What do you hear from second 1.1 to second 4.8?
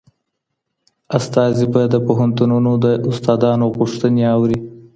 استازي به د پوهنتونونو د استادانو غوښتنې اوري.